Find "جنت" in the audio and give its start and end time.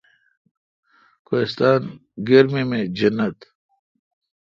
2.97-3.37